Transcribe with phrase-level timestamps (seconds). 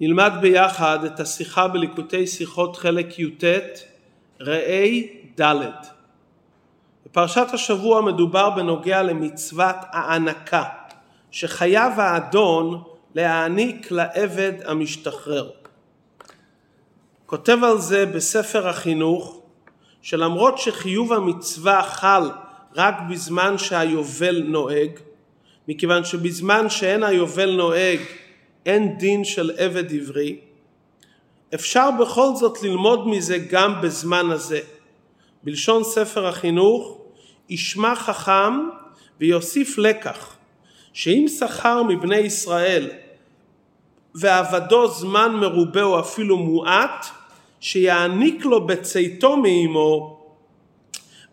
[0.00, 3.44] נלמד ביחד את השיחה בליקוטי שיחות חלק י"ט
[4.40, 5.08] ראי
[5.40, 5.54] ד'.
[7.06, 10.64] בפרשת השבוע מדובר בנוגע למצוות הענקה
[11.30, 12.82] שחייב האדון
[13.14, 15.50] להעניק לעבד המשתחרר.
[17.26, 19.40] כותב על זה בספר החינוך
[20.02, 22.30] שלמרות שחיוב המצווה חל
[22.76, 24.90] רק בזמן שהיובל נוהג,
[25.68, 28.00] מכיוון שבזמן שאין היובל נוהג
[28.66, 30.38] אין דין של עבד עברי,
[31.54, 34.60] אפשר בכל זאת ללמוד מזה גם בזמן הזה.
[35.42, 36.98] בלשון ספר החינוך,
[37.48, 38.68] ישמע חכם
[39.20, 40.36] ויוסיף לקח,
[40.92, 42.90] שאם שכר מבני ישראל
[44.14, 47.06] ועבדו זמן מרובה או אפילו מועט,
[47.60, 50.22] שיעניק לו בצאתו מאמו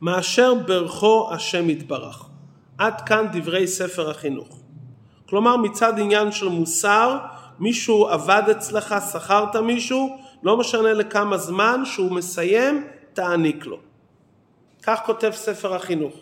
[0.02, 2.26] מאשר ברכו השם יתברך.
[2.78, 4.59] עד כאן דברי ספר החינוך.
[5.30, 7.18] כלומר מצד עניין של מוסר,
[7.60, 13.78] מישהו עבד אצלך, שכרת מישהו, לא משנה לכמה זמן, שהוא מסיים, תעניק לו.
[14.84, 16.14] כך כותב ספר החינוך.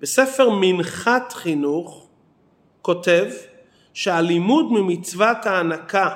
[0.00, 2.06] בספר מנחת חינוך
[2.82, 3.26] כותב
[3.94, 6.10] שהלימוד ממצוות ההענקה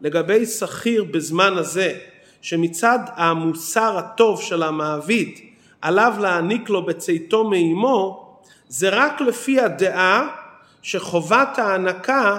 [0.00, 1.98] לגבי שכיר בזמן הזה,
[2.42, 5.38] שמצד המוסר הטוב של המעביד
[5.80, 8.36] עליו להעניק לו בצאתו מאמו,
[8.68, 10.43] זה רק לפי הדעה
[10.84, 12.38] שחובת ההענקה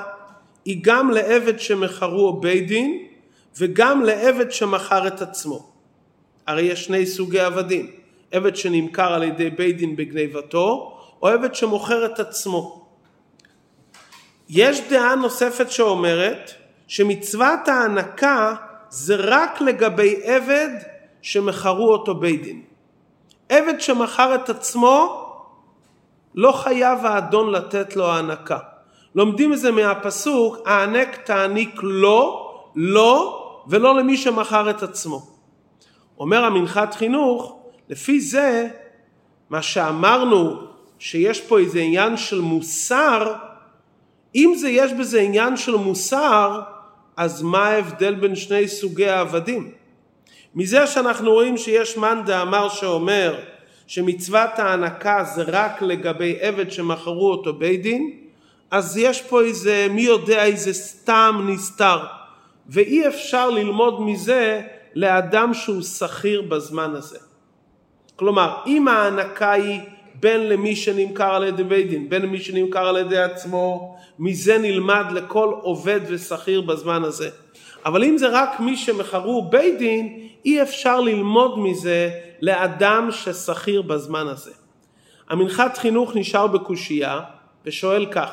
[0.65, 3.05] היא גם לעבד שמכרו בית דין
[3.57, 5.71] וגם לעבד שמכר את עצמו.
[6.47, 7.91] הרי יש שני סוגי עבדים,
[8.31, 12.85] עבד שנמכר על ידי בית דין בגניבתו או עבד שמוכר את עצמו.
[14.49, 16.51] יש דעה נוספת שאומרת
[16.87, 18.55] שמצוות ההענקה
[18.89, 20.69] זה רק לגבי עבד
[21.21, 22.61] שמכרו אותו בית דין.
[23.49, 25.24] עבד שמכר את עצמו
[26.35, 28.59] לא חייב האדון לתת לו הענקה.
[29.15, 35.21] לומדים את זה מהפסוק, הענק תעניק לו, לו ולא למי שמכר את עצמו.
[36.19, 38.67] אומר המנחת חינוך, לפי זה,
[39.49, 40.57] מה שאמרנו
[40.99, 43.33] שיש פה איזה עניין של מוסר,
[44.35, 46.61] אם זה יש בזה עניין של מוסר,
[47.17, 49.71] אז מה ההבדל בין שני סוגי העבדים?
[50.55, 53.39] מזה שאנחנו רואים שיש מאן דאמר שאומר
[53.87, 58.11] שמצוות ההענקה זה רק לגבי עבד שמכרו אותו בית דין,
[58.71, 61.99] אז יש פה איזה, מי יודע, איזה סתם נסתר.
[62.69, 64.61] ואי אפשר ללמוד מזה
[64.95, 67.17] לאדם שהוא שכיר בזמן הזה.
[68.15, 69.81] כלומר, אם ההענקה היא
[70.19, 75.05] בין למי שנמכר על ידי בית דין, בין למי שנמכר על ידי עצמו, מזה נלמד
[75.11, 77.29] לכל עובד ושכיר בזמן הזה.
[77.85, 82.09] אבל אם זה רק מי שמכרו בית דין, אי אפשר ללמוד מזה
[82.41, 84.51] לאדם ששכיר בזמן הזה.
[85.29, 87.21] המנחת חינוך נשאר בקושייה
[87.65, 88.31] ושואל כך,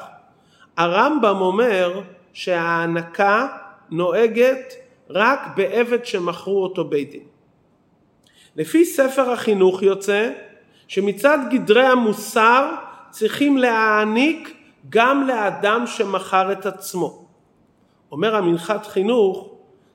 [0.76, 2.00] הרמב"ם אומר
[2.32, 3.46] שההענקה
[3.90, 4.74] נוהגת
[5.10, 7.22] רק בעבד שמכרו אותו בית דין.
[8.56, 10.30] לפי ספר החינוך יוצא
[10.88, 12.68] שמצד גדרי המוסר
[13.10, 14.56] צריכים להעניק
[14.88, 17.21] גם לאדם שמכר את עצמו.
[18.12, 19.48] אומר המנחת חינוך,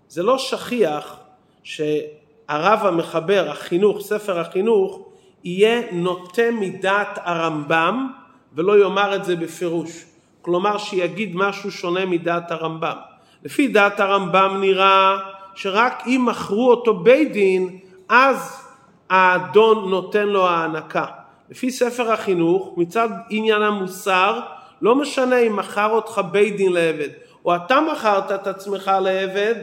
[0.07, 1.17] זה לא שכיח
[1.63, 5.07] שהרב המחבר, החינוך, ספר החינוך,
[5.43, 8.07] יהיה נוטה מדעת הרמב"ם
[8.53, 10.05] ולא יאמר את זה בפירוש.
[10.41, 12.95] כלומר שיגיד משהו שונה מדעת הרמב"ם.
[13.43, 15.17] לפי דעת הרמב"ם נראה
[15.55, 17.79] שרק אם מכרו אותו בית דין,
[18.09, 18.63] אז
[19.09, 21.05] האדון נותן לו הענקה.
[21.49, 24.39] לפי ספר החינוך, מצד עניין המוסר,
[24.81, 27.09] לא משנה אם מכר אותך בית דין לעבד,
[27.47, 29.55] או אתה מכרת את עצמך לעבד,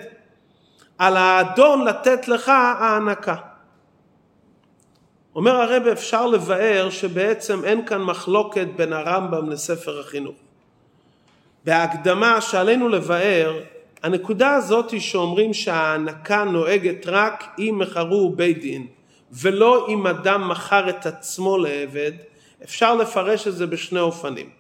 [0.99, 3.35] על האדון לתת לך הענקה.
[5.35, 10.35] אומר הרב אפשר לבאר שבעצם אין כאן מחלוקת בין הרמב"ם לספר החינוך.
[11.65, 13.61] בהקדמה שעלינו לבאר,
[14.03, 18.87] הנקודה הזאת היא שאומרים שההענקה נוהגת רק אם מכרו בית דין
[19.33, 22.13] ולא אם אדם מכר את עצמו לעבד,
[22.65, 24.51] אפשר לפרש את זה בשני אופנים.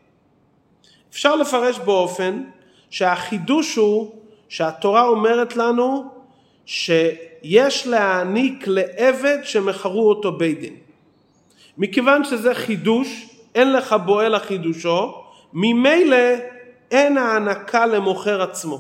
[1.10, 2.42] אפשר לפרש באופן
[2.91, 4.13] שהחידוש הוא
[4.48, 6.04] שהתורה אומרת לנו
[6.66, 10.77] שיש להעניק לעבד שמכרו אותו בית דין.
[11.78, 15.15] מכיוון שזה חידוש, אין לך בו אלא חידושו,
[15.53, 16.27] ממילא
[16.91, 18.78] אין הענקה למוכר עצמו.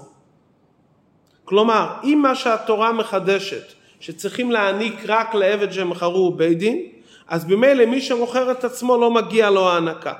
[1.44, 6.82] כלומר, אם מה שהתורה מחדשת, שצריכים להעניק רק לעבד שמכרו בית דין,
[7.28, 10.12] אז ממילא מי שמוכר את עצמו לא מגיע לו הענקה.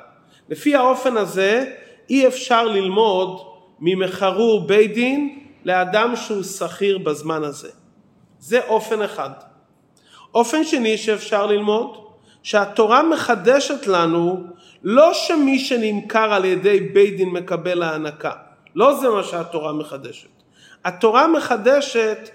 [0.48, 1.64] לפי האופן הזה
[2.10, 7.70] אי אפשר ללמוד ממכרו בית דין לאדם שהוא שכיר בזמן הזה.
[8.38, 9.30] זה אופן אחד.
[10.34, 11.96] אופן שני שאפשר ללמוד,
[12.42, 14.44] שהתורה מחדשת לנו
[14.82, 18.32] לא שמי שנמכר על ידי בית דין מקבל הענקה.
[18.74, 20.28] לא זה מה שהתורה מחדשת.
[20.84, 22.30] התורה מחדשת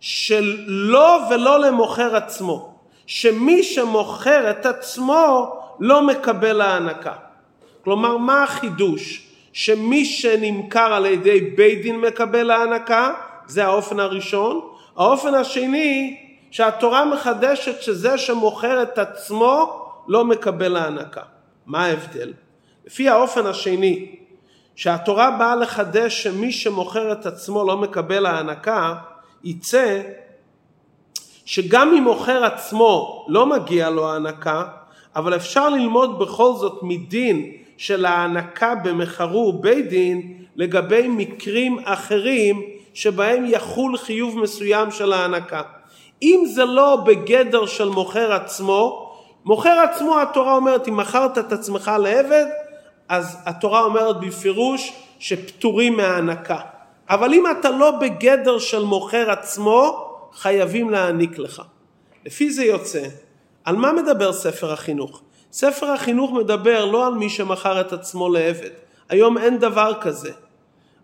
[0.00, 2.74] של לא ולא למוכר עצמו,
[3.06, 7.14] שמי שמוכר את עצמו לא מקבל הענקה.
[7.84, 9.27] כלומר, מה החידוש?
[9.52, 13.14] שמי שנמכר על ידי בית דין מקבל הענקה,
[13.46, 14.60] זה האופן הראשון.
[14.96, 16.16] האופן השני,
[16.50, 21.22] שהתורה מחדשת שזה שמוכר את עצמו לא מקבל הענקה.
[21.66, 22.32] מה ההבדל?
[22.86, 24.16] לפי האופן השני,
[24.76, 28.94] שהתורה באה לחדש שמי שמוכר את עצמו לא מקבל הענקה,
[29.44, 30.02] יצא
[31.44, 34.64] שגם אם מוכר עצמו לא מגיע לו הענקה,
[35.16, 42.62] אבל אפשר ללמוד בכל זאת מדין של ההענקה במחרו ובית דין לגבי מקרים אחרים
[42.94, 45.62] שבהם יחול חיוב מסוים של ההענקה.
[46.22, 49.12] אם זה לא בגדר של מוכר עצמו,
[49.44, 52.46] מוכר עצמו התורה אומרת אם מכרת את עצמך לעבד
[53.08, 56.58] אז התורה אומרת בפירוש שפטורים מההענקה.
[57.10, 61.62] אבל אם אתה לא בגדר של מוכר עצמו, חייבים להעניק לך.
[62.26, 63.02] לפי זה יוצא,
[63.64, 65.22] על מה מדבר ספר החינוך?
[65.52, 68.70] ספר החינוך מדבר לא על מי שמכר את עצמו לעבד.
[69.08, 70.32] היום אין דבר כזה.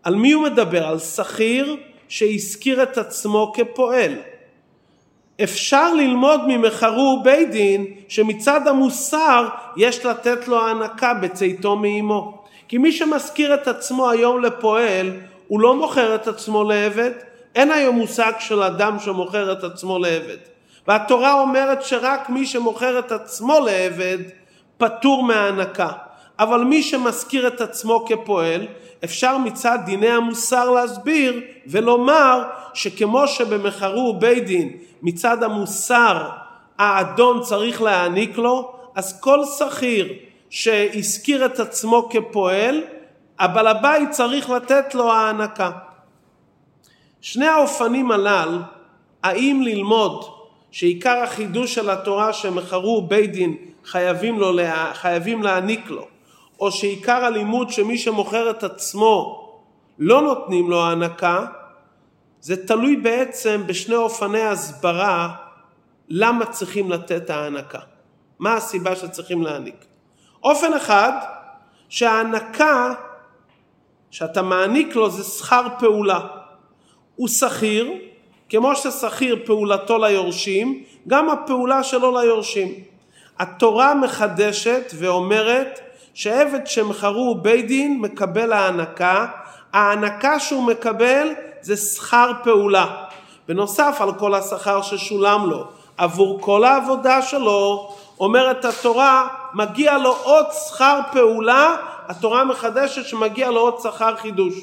[0.02, 0.86] על מי הוא מדבר?
[0.86, 1.76] על שכיר
[2.08, 4.12] שהזכיר את עצמו כפועל.
[5.42, 12.44] אפשר ללמוד ממחרו בית דין שמצד המוסר יש לתת לו הענקה בצאתו מאימו.
[12.68, 15.12] כי מי שמזכיר את עצמו היום לפועל
[15.48, 17.10] הוא לא מוכר את עצמו לעבד,
[17.54, 20.53] אין היום מושג של אדם שמוכר את עצמו לעבד.
[20.88, 24.18] והתורה אומרת שרק מי שמוכר את עצמו לעבד
[24.78, 25.92] פטור מהענקה.
[26.38, 28.66] אבל מי שמזכיר את עצמו כפועל,
[29.04, 32.42] אפשר מצד דיני המוסר להסביר ולומר
[32.74, 36.28] שכמו שבמחרו בית דין מצד המוסר
[36.78, 40.12] האדון צריך להעניק לו, אז כל שכיר
[40.50, 42.82] שהזכיר את עצמו כפועל,
[43.38, 45.70] הבעל הבית צריך לתת לו הענקה.
[47.20, 48.62] שני האופנים הלל,
[49.22, 50.24] האם ללמוד
[50.74, 54.52] שעיקר החידוש של התורה שמכרו בית דין חייבים, לו,
[54.92, 56.06] חייבים להעניק לו,
[56.60, 59.44] או שעיקר הלימוד שמי שמוכר את עצמו
[59.98, 61.46] לא נותנים לו הענקה,
[62.40, 65.34] זה תלוי בעצם בשני אופני הסברה
[66.08, 67.80] למה צריכים לתת הענקה.
[68.38, 69.84] מה הסיבה שצריכים להעניק?
[70.42, 71.12] אופן אחד,
[71.88, 72.94] שההענקה
[74.10, 76.20] שאתה מעניק לו זה שכר פעולה.
[77.16, 77.92] הוא שכיר,
[78.48, 82.74] כמו ששכיר פעולתו ליורשים, גם הפעולה שלו ליורשים.
[83.38, 85.80] התורה מחדשת ואומרת
[86.14, 89.26] שעבד שמכרו בית דין מקבל הענקה,
[89.72, 91.28] ההענקה שהוא מקבל
[91.60, 93.04] זה שכר פעולה.
[93.48, 95.64] בנוסף על כל השכר ששולם לו
[95.96, 101.76] עבור כל העבודה שלו, אומרת התורה, מגיע לו עוד שכר פעולה,
[102.08, 104.54] התורה מחדשת שמגיע לו עוד שכר חידוש.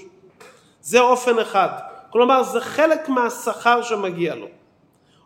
[0.81, 1.90] זה אופן אחד.
[2.11, 4.47] כלומר, זה חלק מהשכר שמגיע לו.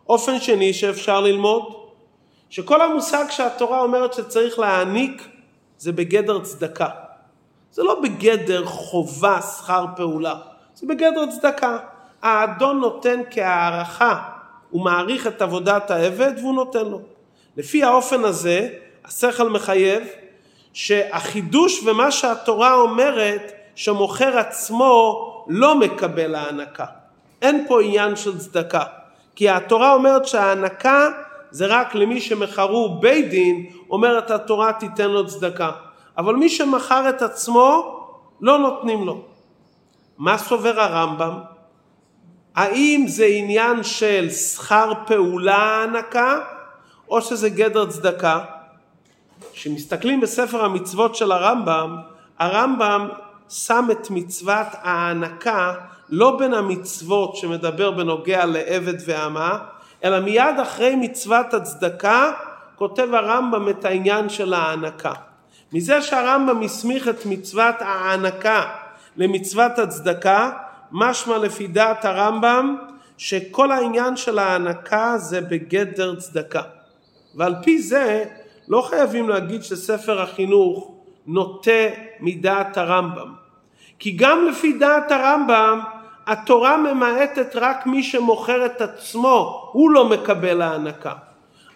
[0.10, 1.64] אופן שני שאפשר ללמוד,
[2.50, 5.28] שכל המושג שהתורה אומרת שצריך להעניק,
[5.78, 6.90] זה בגדר צדקה.
[7.72, 10.36] זה לא בגדר חובה שכר פעולה,
[10.76, 11.78] זה בגדר צדקה.
[12.22, 14.22] האדון נותן כהערכה,
[14.70, 17.02] הוא מעריך את עבודת העבד והוא נותן לו.
[17.58, 18.70] לפי האופן הזה,
[19.06, 20.04] השכל מחייב
[20.74, 26.86] שהחידוש ומה שהתורה אומרת, שמוכר עצמו לא מקבל הענקה.
[27.42, 28.84] אין פה עניין של צדקה.
[29.36, 31.10] כי התורה אומרת שההענקה
[31.52, 35.72] זה רק למי שמכרו בית דין, אומרת התורה תיתן לו צדקה.
[36.18, 38.00] אבל מי שמכר את עצמו,
[38.42, 39.22] לא נותנים לו.
[40.18, 41.40] מה סובר הרמב"ם?
[42.56, 46.40] האם זה עניין של שכר פעולה הענקה,
[47.10, 48.40] או שזה גדר צדקה?
[49.54, 51.98] כשמסתכלים בספר המצוות של הרמב"ם,
[52.40, 53.10] הרמב"ם
[53.50, 55.74] שם את מצוות ההענקה
[56.10, 59.58] לא בין המצוות שמדבר בנוגע לעבד ואמה,
[60.04, 62.32] אלא מיד אחרי מצוות הצדקה
[62.76, 65.14] כותב הרמב"ם את העניין של ההענקה.
[65.74, 68.64] מזה שהרמב"ם הסמיך את מצוות ההענקה
[69.18, 70.52] למצוות הצדקה,
[70.92, 72.76] משמע לפי דעת הרמב"ם
[73.18, 76.62] שכל העניין של ההענקה זה בגדר צדקה.
[77.36, 78.24] ועל פי זה
[78.68, 80.92] לא חייבים להגיד שספר החינוך
[81.28, 81.72] נוטה
[82.20, 83.34] מדעת הרמב"ם.
[84.00, 85.80] כי גם לפי דעת הרמב"ם
[86.28, 91.14] התורה ממעטת רק מי שמוכר את עצמו, הוא לא מקבל הענקה.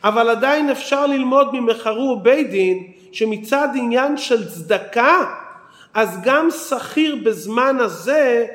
[0.04, 5.26] אבל עדיין אפשר ללמוד ממחרו בית דין שמצד עניין של צדקה
[5.94, 8.46] אז גם שכיר בזמן הזה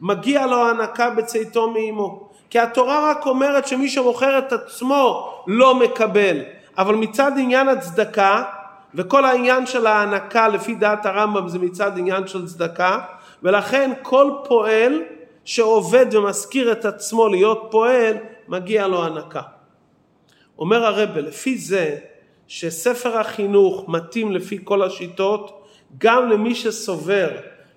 [0.00, 2.30] מגיע לו הענקה בצאתו מאימו.
[2.50, 6.36] כי התורה רק אומרת שמי שמוכר את עצמו לא מקבל.
[6.78, 8.42] אבל מצד עניין הצדקה,
[8.94, 12.98] וכל העניין של ההענקה לפי דעת הרמב"ם זה מצד עניין של צדקה,
[13.42, 15.02] ולכן כל פועל
[15.44, 18.16] שעובד ומזכיר את עצמו להיות פועל,
[18.48, 19.42] מגיע לו הנקה.
[20.58, 21.96] אומר הרבה, לפי זה
[22.48, 25.64] שספר החינוך מתאים לפי כל השיטות,
[25.98, 27.28] גם למי שסובר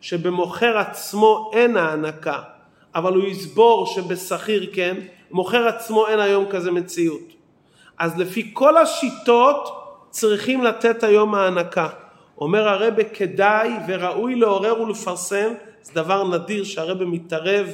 [0.01, 2.41] שבמוכר עצמו אין הענקה,
[2.95, 4.97] אבל הוא יסבור שבשכיר כן,
[5.31, 7.33] מוכר עצמו אין היום כזה מציאות.
[7.97, 9.82] אז לפי כל השיטות
[10.13, 11.87] צריכים לתת היום הענקה.
[12.37, 17.67] אומר הרבה כדאי וראוי לעורר ולפרסם, זה דבר נדיר שהרבה מתערב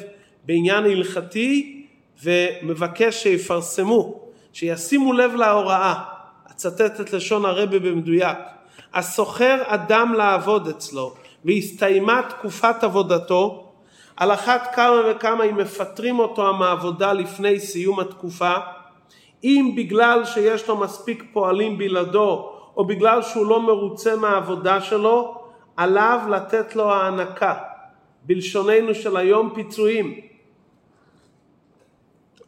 [0.46, 1.86] בעניין הלכתי
[2.24, 4.20] ומבקש שיפרסמו,
[4.54, 6.04] שישימו לב להוראה.
[6.52, 8.38] אצטט את לשון הרבה במדויק.
[8.94, 11.14] הסוחר אדם לעבוד אצלו
[11.46, 13.72] והסתיימה תקופת עבודתו,
[14.18, 18.54] על אחת כמה וכמה אם מפטרים אותו מהעבודה לפני סיום התקופה,
[19.44, 25.36] אם בגלל שיש לו מספיק פועלים בלעדו או בגלל שהוא לא מרוצה מהעבודה שלו,
[25.78, 27.54] עליו לתת לו הענקה.
[28.24, 30.20] בלשוננו של היום פיצויים.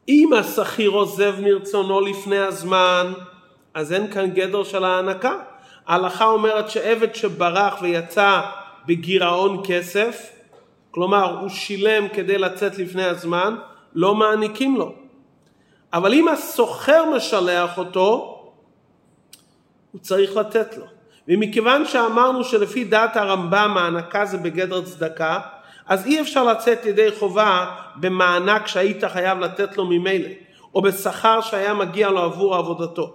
[0.10, 3.14] אם השכיר עוזב מרצונו לפני הזמן,
[3.74, 5.36] אז אין כאן גדר של הענקה.
[5.88, 8.42] ההלכה אומרת שעבד שברח ויצא
[8.86, 10.30] בגירעון כסף,
[10.92, 13.56] כלומר הוא שילם כדי לצאת לפני הזמן,
[13.96, 15.01] לא מעניקים לו.
[15.94, 18.38] אבל אם הסוחר משלח אותו,
[19.92, 20.86] הוא צריך לתת לו.
[21.28, 25.40] ומכיוון שאמרנו שלפי דעת הרמב"ם הענקה זה בגדר צדקה,
[25.88, 30.30] אז אי אפשר לצאת ידי חובה במענק שהיית חייב לתת לו ממילא,
[30.76, 33.14] או בשכר שהיה מגיע לו עבור עבודתו.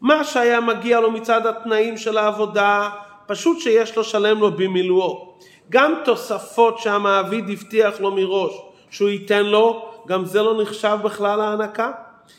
[0.00, 2.90] מה שהיה מגיע לו מצד התנאים של העבודה,
[3.26, 5.34] פשוט שיש לו שלם לו במילואו.
[5.70, 8.52] גם תוספות שהמעביד הבטיח לו מראש
[8.90, 11.90] שהוא ייתן לו, גם זה לא נחשב בכלל הענקה.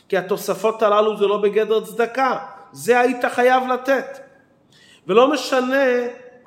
[0.09, 2.37] כי התוספות הללו זה לא בגדר צדקה,
[2.71, 4.19] זה היית חייב לתת.
[5.07, 5.85] ולא משנה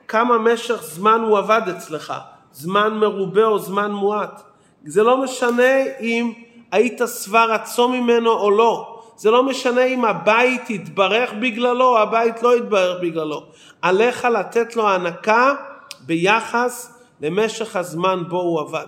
[0.08, 2.14] כמה משך זמן הוא עבד אצלך,
[2.52, 4.42] זמן מרובה או זמן מועט.
[4.84, 6.32] זה לא משנה אם
[6.72, 9.02] היית שבע רצון ממנו או לא.
[9.16, 13.42] זה לא משנה אם הבית יתברך בגללו או הבית לא יתברך בגללו.
[13.82, 15.54] עליך לתת לו הנקה
[16.00, 18.86] ביחס למשך הזמן בו הוא עבד.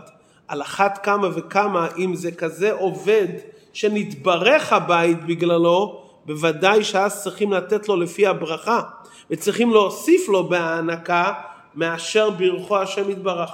[0.48, 3.28] על אחת כמה וכמה אם זה כזה עובד
[3.78, 8.82] שנתברך הבית בגללו, בוודאי שאז צריכים לתת לו לפי הברכה
[9.30, 11.32] וצריכים להוסיף לו בהענקה
[11.74, 13.50] מאשר ברכו השם יתברך.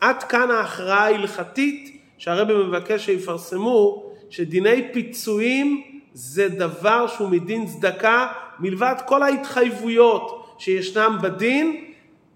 [0.00, 5.82] עד כאן ההכרעה ההלכתית שהרבא מבקש שיפרסמו שדיני פיצויים
[6.12, 8.26] זה דבר שהוא מדין צדקה
[8.58, 11.84] מלבד כל ההתחייבויות שישנם בדין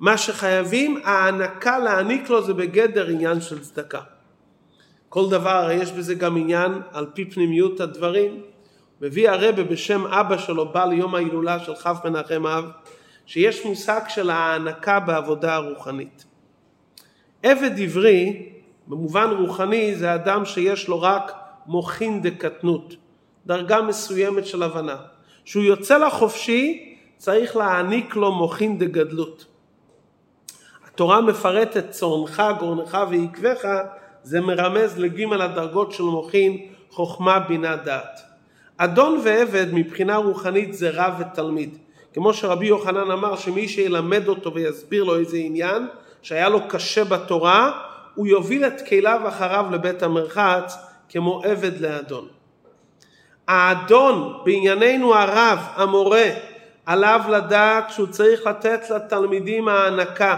[0.01, 4.01] מה שחייבים ההענקה להעניק לו זה בגדר עניין של צדקה.
[5.12, 8.42] כל דבר יש בזה גם עניין על פי פנימיות הדברים.
[9.00, 12.64] מביא הרבה בשם אבא שלו בא ליום ההילולה של כ' מנחם אב
[13.26, 16.25] שיש מושג של הענקה בעבודה הרוחנית.
[17.42, 18.49] עבד עברי
[18.87, 21.33] במובן רוחני זה אדם שיש לו רק
[21.66, 22.95] מוחין דקטנות,
[23.47, 24.97] דרגה מסוימת של הבנה.
[25.45, 29.47] כשהוא יוצא לחופשי צריך להעניק לו מוחין דגדלות.
[30.87, 33.64] התורה מפרטת צורנך, גורנך ועקבך,
[34.23, 38.21] זה מרמז לגימל הדרגות של מוחין, חוכמה, בינה, דעת.
[38.76, 41.79] אדון ועבד מבחינה רוחנית זה רב ותלמיד.
[42.14, 45.87] כמו שרבי יוחנן אמר שמי שילמד אותו ויסביר לו איזה עניין
[46.23, 47.81] שהיה לו קשה בתורה,
[48.14, 50.76] הוא יוביל את כליו אחריו לבית המרחץ
[51.09, 52.29] כמו עבד לאדון.
[53.49, 56.26] האדון בענייננו הרב, המורה,
[56.87, 60.37] עליו לדעת שהוא צריך לתת לתלמידים הענקה.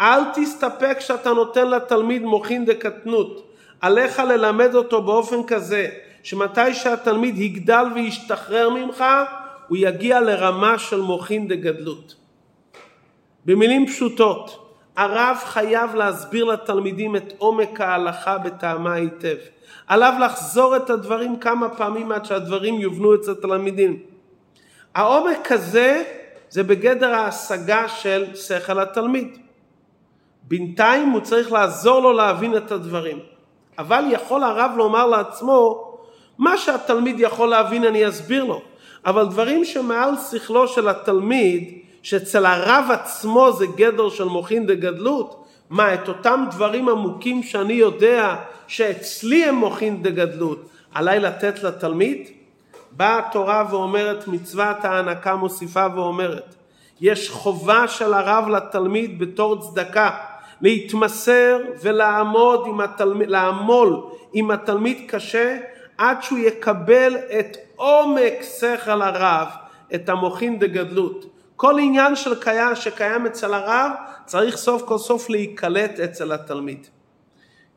[0.00, 3.50] אל תסתפק שאתה נותן לתלמיד מוחין דקטנות.
[3.80, 5.88] עליך ללמד אותו באופן כזה
[6.22, 9.04] שמתי שהתלמיד יגדל וישתחרר ממך,
[9.68, 12.14] הוא יגיע לרמה של מוחין דגדלות.
[13.44, 19.36] במילים פשוטות, הרב חייב להסביר לתלמידים את עומק ההלכה בטעמה היטב.
[19.86, 23.98] עליו לחזור את הדברים כמה פעמים עד שהדברים יובנו אצל התלמידים.
[24.94, 26.04] העומק הזה
[26.50, 29.43] זה בגדר ההשגה של שכל התלמיד.
[30.48, 33.18] בינתיים הוא צריך לעזור לו להבין את הדברים.
[33.78, 35.90] אבל יכול הרב לומר לעצמו,
[36.38, 38.62] מה שהתלמיד יכול להבין אני אסביר לו.
[39.06, 45.94] אבל דברים שמעל שכלו של התלמיד, שאצל הרב עצמו זה גדר של מוחין דגדלות, מה,
[45.94, 48.36] את אותם דברים עמוקים שאני יודע
[48.66, 52.28] שאצלי הם מוחין דגדלות, עליי לתת לתלמיד?
[52.92, 56.54] באה התורה ואומרת, מצוות ההנקה מוסיפה ואומרת,
[57.00, 60.10] יש חובה של הרב לתלמיד בתור צדקה,
[60.64, 64.02] להתמסר ולעמוד עם התלמיד, לעמול
[64.32, 65.58] עם התלמיד קשה
[65.98, 69.48] עד שהוא יקבל את עומק שכל הרב,
[69.94, 71.26] את המוחין דגדלות.
[71.56, 73.90] כל עניין של קיים, שקיים אצל הרב
[74.26, 76.86] צריך סוף כל סוף להיקלט אצל התלמיד.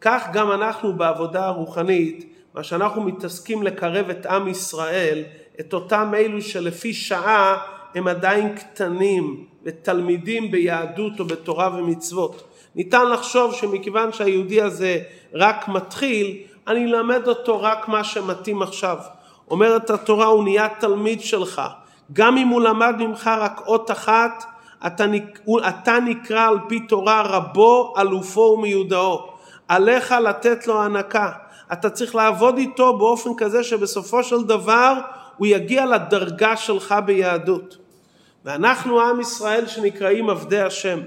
[0.01, 5.23] כך גם אנחנו בעבודה הרוחנית, מה שאנחנו מתעסקים לקרב את עם ישראל,
[5.59, 7.57] את אותם אלו שלפי שעה
[7.95, 12.46] הם עדיין קטנים ותלמידים ביהדות או בתורה ומצוות.
[12.77, 14.99] ניתן לחשוב שמכיוון שהיהודי הזה
[15.33, 18.97] רק מתחיל, אני אלמד אותו רק מה שמתאים עכשיו.
[19.51, 21.61] אומרת התורה, הוא נהיה תלמיד שלך.
[22.13, 24.43] גם אם הוא למד ממך רק אות אחת,
[24.87, 25.05] אתה,
[25.67, 29.27] אתה נקרא על פי תורה רבו, אלופו ומיודעו.
[29.67, 31.31] עליך לתת לו הנקה.
[31.73, 34.93] אתה צריך לעבוד איתו באופן כזה שבסופו של דבר
[35.37, 37.77] הוא יגיע לדרגה שלך ביהדות.
[38.45, 40.99] ואנחנו עם ישראל שנקראים עבדי השם,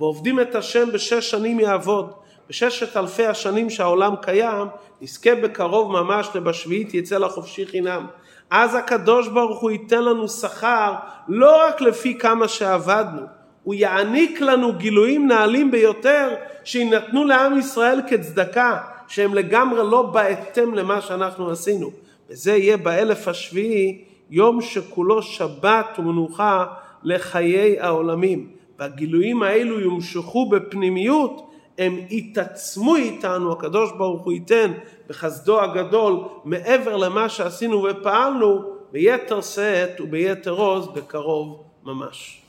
[0.00, 2.12] ועובדים את השם בשש שנים יעבוד.
[2.48, 4.66] בששת אלפי השנים שהעולם קיים,
[5.00, 8.06] נזכה בקרוב ממש לבשביעית יצא לחופשי חינם.
[8.50, 10.94] אז הקדוש ברוך הוא ייתן לנו שכר
[11.28, 13.22] לא רק לפי כמה שעבדנו,
[13.62, 16.34] הוא יעניק לנו גילויים נעלים ביותר
[16.64, 21.90] שיינתנו לעם ישראל כצדקה, שהם לגמרי לא בהתאם למה שאנחנו עשינו.
[22.30, 26.64] וזה יהיה באלף השביעי, יום שכולו שבת ומנוחה
[27.02, 28.55] לחיי העולמים.
[28.78, 34.72] והגילויים האלו יומשכו בפנימיות, הם יתעצמו איתנו, הקדוש ברוך הוא ייתן
[35.08, 42.45] בחסדו הגדול מעבר למה שעשינו ופעלנו ביתר שאת וביתר עוז בקרוב ממש.